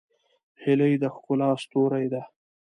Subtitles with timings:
[0.63, 2.21] هیلۍ د ښکلا ستوری ده